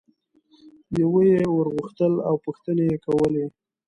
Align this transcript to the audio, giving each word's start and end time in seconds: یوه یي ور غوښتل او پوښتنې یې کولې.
یوه 1.01 1.21
یي 1.31 1.43
ور 1.53 1.67
غوښتل 1.75 2.13
او 2.27 2.35
پوښتنې 2.45 2.83
یې 2.91 2.97
کولې. 3.05 3.45